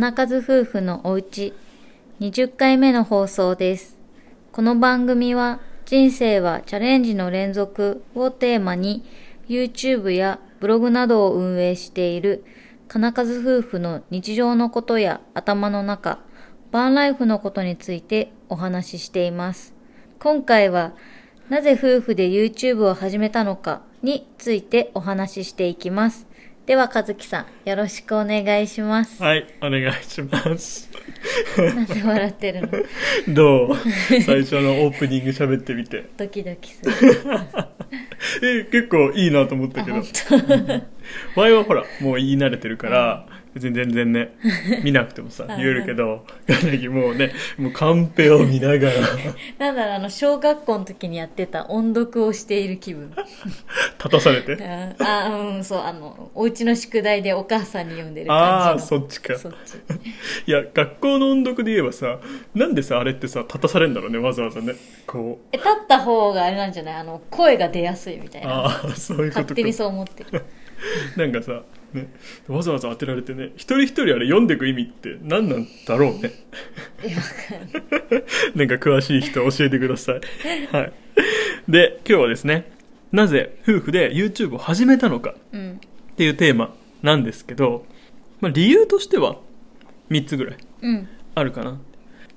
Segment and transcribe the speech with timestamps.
[0.00, 1.52] 金数夫婦のおうち
[2.20, 3.98] 20回目の放送です。
[4.50, 9.04] この番組は人生はチャレンジの連続をテーマに
[9.46, 12.46] YouTube やブログなどを運営している
[12.88, 16.20] 金数夫婦の日常のことや頭の中、
[16.70, 19.74] バンライフのことについてお話ししています。
[20.18, 20.94] 今回は
[21.50, 26.26] なぜ夫婦で YouTube を始めたのかについてお話ししていきます。
[26.70, 29.20] では和樹さん、よろしくお願いします。
[29.20, 30.88] はい、お願いします。
[31.58, 32.68] なんで笑ってるの？
[33.34, 33.76] どう？
[34.24, 36.04] 最初のオープニング喋ってみて。
[36.16, 36.92] ドキドキする。
[38.60, 40.82] え、結構いいなと思ったあ、けど本。
[41.36, 44.36] 前はほら、もう言い慣れてるから、別に全然ね、
[44.84, 46.24] 見なくてもさ、うん言えるけど、
[46.90, 48.92] もうね、もうカンペを見ながら、
[49.58, 49.58] 当。
[49.64, 53.10] なんだろう、あの、小学校の時にやってた音読をしている気分。
[53.98, 54.56] 立たされて？
[55.00, 58.88] あ、あうん、そう、あの、お家の宿題でお母さんに読んでるああー、感じの。
[59.00, 59.36] そっちか。
[59.36, 59.74] そっち。
[60.46, 62.20] いや、学校の音読で言えばさ、
[62.54, 64.74] なんでさ、あれってさ、立たされるんだろうね、わざわざね。
[65.08, 65.48] こう。
[65.52, 66.94] え、立った方があれなんじゃない？
[66.94, 68.48] あの、声が出やすいみたいな。
[68.66, 69.40] ああ、そういうことか。
[69.42, 70.44] 勝手にそう思ってる。
[71.16, 72.12] なんかさ、ね、
[72.48, 76.32] わざわざ当てられてね、一人一人あれ読んでいく意味って何なんだろうね。
[78.54, 80.20] なんか詳しい人教えてください。
[80.72, 80.92] はい。
[81.68, 82.70] で、今日はですね、
[83.12, 85.80] なぜ夫婦で YouTube を始めたのかうん。
[86.12, 87.86] っていうテーマなんですけど、
[88.40, 89.38] まあ理由としては
[90.10, 91.08] 3つぐらいうん。
[91.34, 91.80] あるかな。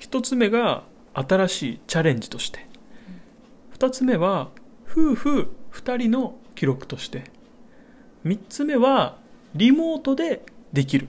[0.00, 2.66] 1つ目が新しいチャレンジとして。
[3.78, 4.50] 2つ目は
[4.90, 7.24] 夫婦2人の記録として。
[8.24, 9.18] 3つ目は
[9.54, 10.42] リモートで
[10.72, 11.08] できるっ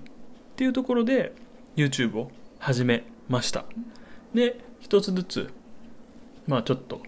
[0.55, 1.33] ていうところで
[1.75, 3.65] YouTube を始めました。
[4.33, 5.53] で、1つずつ、
[6.47, 7.03] まあちょっと、ま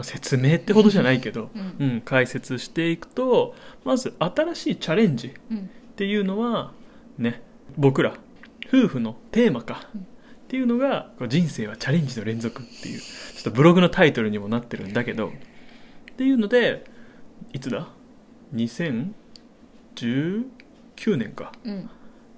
[0.00, 5.70] あ説明ってほどじゃないけど、うんうん、解説していくと、まず新しいチャレンジうん。
[5.90, 6.72] っていうのは
[7.18, 7.42] ね
[7.76, 8.14] 僕ら
[8.66, 10.04] 夫婦のテーマかうんっ
[10.48, 15.32] ていうのが人生はチャレンジの連続っていうちょっとブログのタイトルにもなってるんだけどっ
[16.16, 16.86] ていうので
[17.52, 17.88] いつだ？
[19.96, 21.52] 2019年か。
[21.64, 21.90] うん。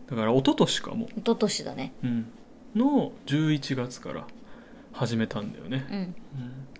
[0.08, 1.92] だから一昨年かも、一昨年だね。
[2.02, 2.26] うん、
[2.74, 4.26] の11月から
[4.92, 5.96] 始めたんだよね、うん。
[5.96, 6.14] うん。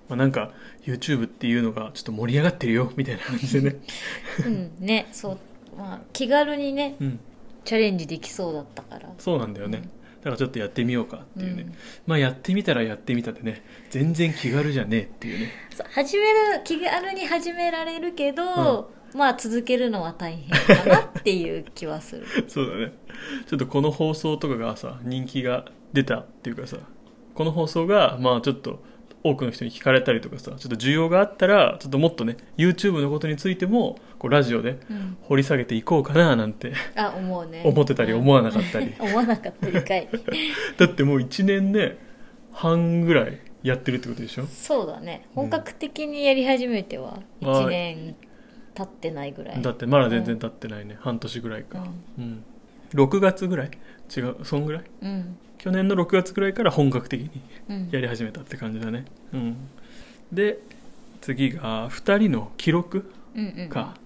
[0.08, 0.52] まあ、なんか
[0.84, 3.76] YouTube っていうのがちょっと盛り上がってるよ みたいな感じでね、
[4.44, 4.72] うん。
[4.80, 5.38] ね、そう。
[5.76, 7.20] まあ、気軽にね、うん、
[7.64, 9.08] チャレンジできそうだったから。
[9.18, 9.82] そうなんだよね。
[10.22, 11.74] だからちょっとやってみようかっていうね、うん。
[12.06, 13.62] まあやってみたらやってみたでね。
[13.90, 15.50] 全然気軽じゃねえっていうね。
[15.90, 22.26] 始める気軽に始められるけど、まあ続けるのは大変かなっていう気はする。
[22.48, 22.92] そうだね。
[23.46, 26.78] ちょっとこの放送とかがさ人気が出たっていうかさ
[27.34, 28.82] この放送がまあちょっと
[29.24, 35.16] 多くの人に聞かれたりとかさちょっと需要があったらちょっともっとね YouTube のことについてもこうラジオでうん。
[35.22, 37.62] 掘り下げていこうかななんてあ思うね。
[37.64, 38.94] 思ってたり思わなかったり。
[38.98, 40.08] 思わなかったり かい。
[40.78, 41.98] だってもう1年ね
[42.52, 44.46] 半ぐらいやってるってことでしょ？
[44.46, 45.26] そうだね。
[45.34, 48.16] 本格的にやり始めてはうん1年
[48.74, 49.62] 経ってないぐらい。
[49.62, 51.86] だってまだ全然経ってないね、半年ぐらいか。
[52.18, 52.24] うん。
[52.24, 52.44] うん。
[52.94, 53.70] 6月ぐらい？
[54.14, 54.84] 違うそんぐらい？
[55.02, 55.36] うん。
[55.58, 57.30] 去年の6月ぐらいから本格的に
[57.68, 57.88] うん。
[57.90, 59.04] やり始めたって感じだね。
[59.32, 59.56] うん。
[60.32, 60.58] で
[61.20, 64.00] 次が2人の記録うんうんか、っ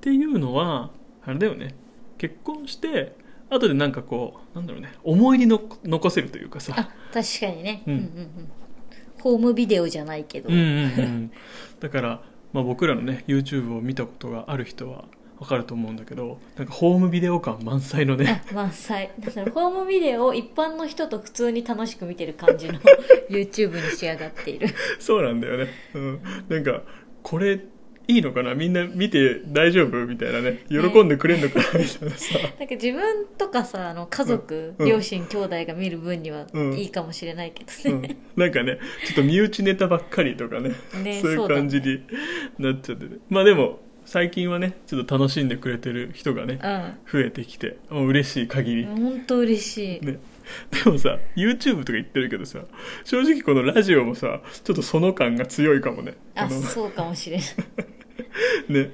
[0.00, 0.90] ていうのは
[1.24, 1.74] あれだよね。
[2.18, 3.14] 結婚して
[3.48, 4.92] 後でなんかこうなんだろうね。
[5.04, 6.74] 思い出の残せるというかさ。
[6.76, 8.28] あ確かにね、ううんん、うんうん。
[9.22, 11.30] ホームビデオじゃないけど、うんうんうん。
[11.80, 12.22] だから、
[12.52, 15.04] まあ、僕らのね YouTube を見たことがある人は
[15.38, 18.42] わかると思うんだけどなんかホームビデオ感満載のね。
[18.50, 19.10] あ満載。
[19.18, 22.78] だからホームビデオを一般の人と普通に楽しく見てる感じの
[23.28, 24.68] YouTube に仕上がっている。
[24.98, 26.82] そうなんだよね、うん、なんか
[27.22, 27.60] これ
[28.08, 28.54] いいのかな？
[28.54, 30.06] みんな見て大丈夫？
[30.06, 30.64] みたいなね。
[30.68, 31.64] 喜んでくれんのかな？
[31.78, 32.38] みたいなさ。
[32.58, 34.88] なんか自分とかさあの家族、うん。
[34.88, 40.72] 両親兄弟が見る分にはうんいいかもしれないけどね、うん、なんかねちょっと身内ネタばっかりとかね。
[41.02, 42.00] ね そういう感じに
[42.58, 46.60] なっちゃってねまあでも最近はねちょっと楽しんでくれてる人がね
[47.10, 50.18] 増えてきてもう嬉しい限り、うん本当嬉しい、ね。
[50.84, 52.60] でもさ YouTube とか言ってるけどさ
[53.04, 56.14] 正直このラジオもさちょっとその感が強いかもね。
[56.36, 57.46] あそうかもしれない、
[58.68, 58.90] ね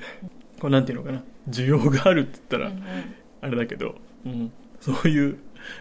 [0.60, 1.22] こうなんていうのかな。
[1.50, 2.82] 需要があるって言ったらうんうん。
[3.40, 5.38] あれだけど、うん、そういう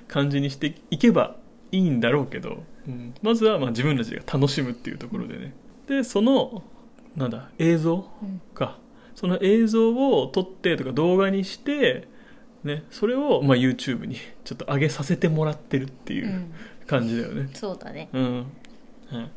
[0.08, 1.36] 感じにしていけば
[1.72, 5.54] いいんだろうけど、うん、まずはまあ自分たちが楽しむっていうところでね。
[5.88, 6.64] でその
[7.16, 8.42] なんだ映像うん。
[8.54, 8.80] か。
[9.14, 12.08] その映像を撮ってとか動画にして、
[12.64, 14.16] ね、それをまあ YouTube に
[14.46, 16.54] ちょっと上げさせてもらってるっていううん。
[16.88, 17.50] 感じだよね。
[17.54, 18.10] そうだね。
[18.12, 18.38] うん、
[19.10, 19.30] はい、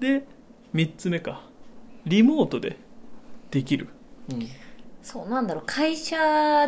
[0.00, 0.24] で
[0.74, 1.44] 3つ目か。
[2.06, 2.76] リモートで
[3.52, 3.88] できる、
[4.32, 4.48] うん、
[5.02, 6.16] そうなんだろう会社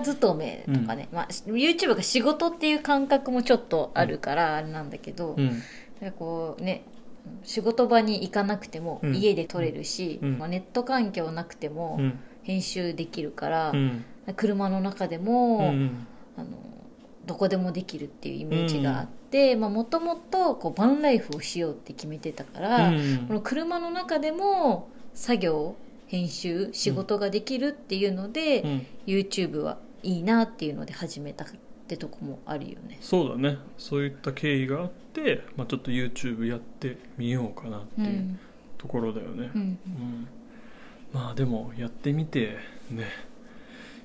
[0.04, 5.62] 勤めとかね、まあ、YouTube が仕事っていう感覚もちょっとあるからあれなんだけど、うん。
[6.00, 6.84] なんかこうね
[7.42, 9.14] 仕事場に行かなくてもうん。
[9.16, 10.38] 家で撮れるし、うん。
[10.38, 12.20] まあ、ネット環境なくてもうん。
[12.42, 14.04] 編集できるからう、ん。
[14.36, 16.06] 車の中でうも、ん。
[16.36, 16.48] あの
[17.24, 23.24] どこでもできるっていうイメージがあってもともとバンライフをしようって決めてたから、うん。
[23.26, 25.76] この車の中でも作業
[26.14, 28.86] 編集仕事ができるっていうので、うん。
[29.06, 31.48] YouTube はいいなっていうので始めたっ
[31.88, 32.98] てとこもあるよね。
[33.00, 33.58] そうだね。
[33.78, 38.38] そういった経緯があって、まあ、ちょっと YouTube やってみようかなってういうん。
[38.78, 39.60] ところだよね、うん。
[39.60, 40.28] うん。
[41.12, 42.56] まあでもやってみて
[42.90, 43.06] ね。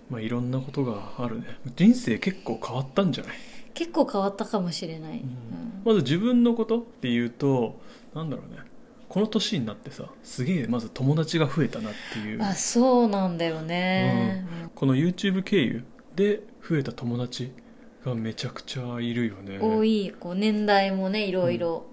[0.10, 1.46] まあいろんなことがあるね。
[1.76, 3.34] 人生結構変わったんじゃない、
[3.76, 5.82] 結構変わったかもしれない、うん。
[5.86, 7.80] まず自分のことっていうと
[8.16, 8.60] なんだろうね
[9.10, 12.44] この年になってさすげえまず友達が増えたなっていう。
[12.44, 14.46] あそうなんだよね、
[14.76, 15.84] この YouTube 経由
[16.16, 17.52] で増えた友達
[18.06, 19.60] がめちゃくちゃいるよね。
[19.60, 21.88] 多いこう年代もねいろいろ、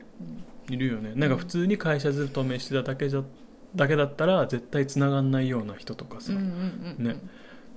[0.69, 1.13] いるよね。
[1.17, 3.23] なんか普通に会社勤めしてただけじゃ
[3.75, 7.07] だけだったら絶対つながんないような人とかさ、うん、うんうんうん。
[7.07, 7.17] ね。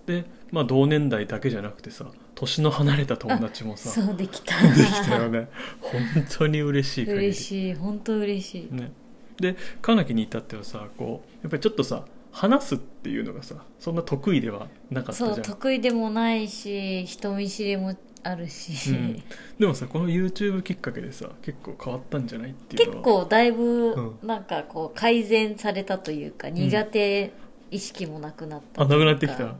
[0.05, 2.05] でまあ同年代だけじゃなくてさ
[2.35, 4.55] 年の離れた友達もさそうできた。
[4.61, 5.49] できたよね。
[5.81, 6.01] 本
[6.37, 8.91] 当に嬉しい嬉しい本当嬉しい、ね、
[9.39, 19.23] でカナキに至ってはさこうやっぱりちょっとさ話すっていうのがさそんな得意ではなかったじゃそうん得意でもないし人見知りもあるし、うん。
[19.57, 27.31] でもさこの YouTube きっかけでさ結構変わったんじゃないっていう結構だいぶうなんかこう改善されたというか、苦手
[27.71, 29.43] 意識もなくなったあなくなってきた。
[29.43, 29.49] うん。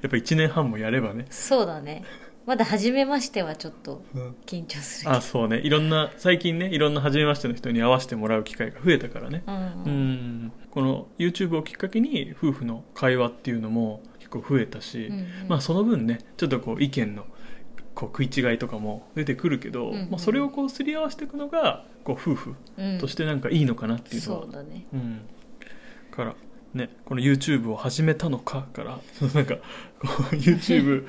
[0.00, 2.04] やっぱ1年半もやればね、そうだね
[2.44, 4.02] まだ初めましてはちょっと
[4.46, 5.58] 緊張するあそうね。
[5.58, 9.44] いろんな最近ねいろんな初めましての人に会わせてもらう機会が増えたからね。
[9.46, 10.44] うんううん。
[10.46, 15.26] んこの YouTube をきっかけに夫婦の会話っていうのも結構増えたし、うんうん。
[15.48, 17.26] まあその分ねちょっとこう意見の
[17.94, 20.10] こう食い違いとかも出てくるけど、うんうん。
[20.10, 22.98] まあ、それをこうすり合わせていくのがこう夫婦うん。
[22.98, 24.86] としてなんかいいのかなっていうのは、そうだね。
[24.92, 25.20] うん、
[26.10, 26.34] から
[26.74, 28.98] ねこの YouTube を始めたのかから
[29.34, 29.62] なんかこ
[30.02, 31.06] う YouTube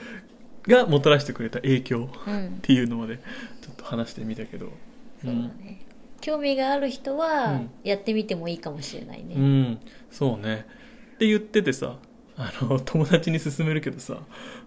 [0.67, 2.47] がもたらしてくれた影響うん。
[2.47, 4.67] っていうのまでちょっと話してみたけど。
[5.23, 5.81] そうだね。
[6.21, 7.69] 興味がある人うはん。
[7.83, 9.79] やってみてもいいかもしれないうん、ね、うん。
[10.11, 10.65] そうね。
[11.15, 11.97] って言っててさ
[12.35, 14.17] あの友達に勧めるけどさ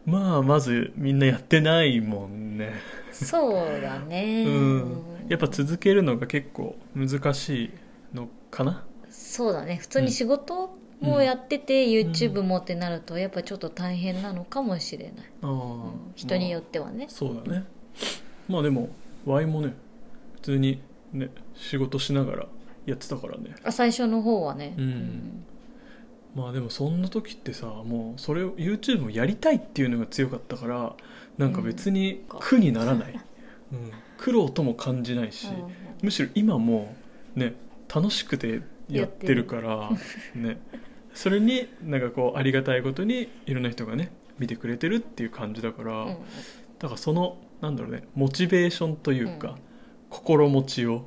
[0.05, 2.75] まあまずみんなやってないもんね。
[3.11, 4.45] そうだね。
[4.47, 5.03] うん。
[5.29, 7.71] やっぱ続けるのが結構難しい
[8.15, 8.85] のかな？
[9.11, 9.77] そうだね。
[9.77, 17.07] 普通に仕事もやってて、YouTube もってなるとやっぱちょっと大変なのかもしれない、あー人によまってはね。
[17.09, 17.65] あ、そうだね。
[18.49, 18.89] まあでも
[19.25, 19.75] Y もね
[20.37, 20.81] 普通に
[21.13, 22.47] ね仕事しながら
[22.87, 23.55] やってたからね。
[23.65, 25.45] あ最初の方はね、うん。
[26.35, 30.95] まあでもそんな時ってさもうそれを YouTube をやりたいっていうのが強かったから
[31.39, 33.21] なんか別に苦にならない、
[33.73, 35.55] うん、苦労とも感じないし、うん。
[36.03, 36.95] むしろ今も
[37.35, 37.55] ね
[37.93, 39.91] 楽しくてやってるから
[40.35, 40.61] ね。
[41.15, 46.17] それになんかこうありがたいことにいろんな人がね見てくれてるっていう感じだから、うん。
[46.79, 49.55] だからそのなんだろうねモチベーションというか、うん。
[50.11, 51.07] 心持ちを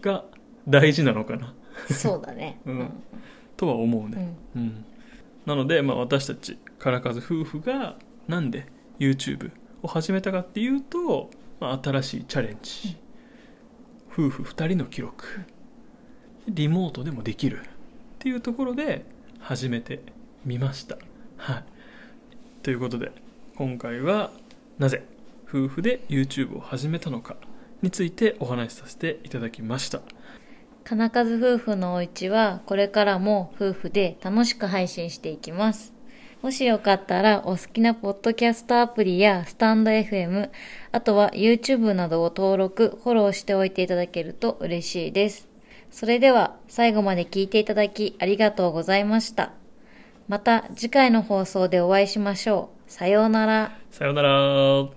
[0.00, 0.24] が
[0.68, 1.54] 大事なのかな。
[1.90, 2.60] そうだね。
[2.66, 2.90] うん。
[3.56, 4.58] とは思ううね、ん。
[4.58, 4.84] うん。
[5.46, 8.66] なので、まあ、私たちからかず夫婦がなんで
[8.98, 9.50] YouTube
[9.82, 11.30] を始めたかっていうと、
[11.60, 12.96] まあ、新しいチャレンジ、
[14.12, 15.24] 夫婦2人の記録
[16.48, 17.62] リモートでもできるっ
[18.18, 19.04] ていうところで
[19.38, 20.00] 始めて
[20.44, 20.98] みました
[21.36, 21.64] はい
[22.62, 23.12] ということで
[23.56, 24.30] 今回は
[24.78, 25.04] なぜ
[25.48, 27.36] 夫婦で YouTube を始めたのか
[27.82, 30.00] についてお話しさせていただきました
[30.88, 35.92] 金数夫婦のお家はこれからも夫婦で楽しく配信していきます。
[36.40, 40.48] もしよかったらお好きなポッドキャストアプリやスタンド FM、
[40.92, 45.47] あとは YouTube などを登録、フォローしておいていただけると嬉しいです。
[45.90, 49.52] それでは最後まで聞いていただきありがとうございました。
[50.28, 52.90] また次回の放送でお会いしましょう。
[52.90, 53.78] さようなら。
[53.90, 54.88] さようなら